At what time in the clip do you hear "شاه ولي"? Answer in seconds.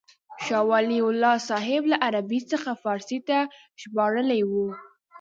0.45-0.99